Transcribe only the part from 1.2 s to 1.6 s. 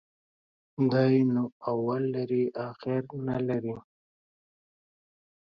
نو